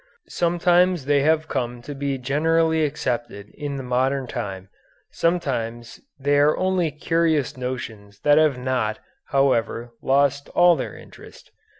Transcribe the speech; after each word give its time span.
Sometimes 0.29 1.05
they 1.05 1.21
have 1.21 1.47
come 1.47 1.79
to 1.83 1.93
be 1.93 2.17
generally 2.17 2.83
accepted 2.83 3.49
in 3.53 3.75
the 3.75 3.83
modern 3.83 4.25
time, 4.25 4.67
sometimes 5.11 6.01
they 6.19 6.39
are 6.39 6.57
only 6.57 6.89
curious 6.89 7.55
notions 7.55 8.19
that 8.21 8.39
have 8.39 8.57
not, 8.57 8.97
however, 9.25 9.93
lost 10.01 10.49
all 10.55 10.75
their 10.75 10.95
interest. 10.97 11.51